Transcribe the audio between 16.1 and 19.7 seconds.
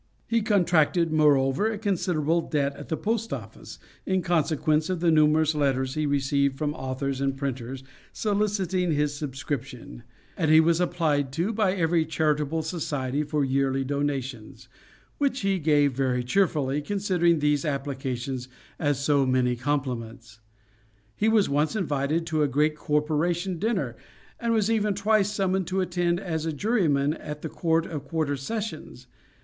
cheerfully, considering these applications as so many